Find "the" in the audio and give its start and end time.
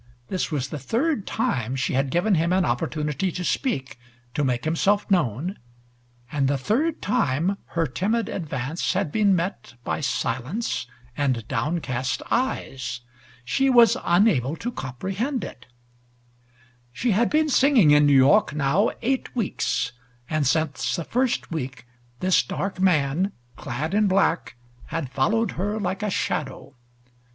0.69-0.79, 6.47-6.57, 20.95-21.03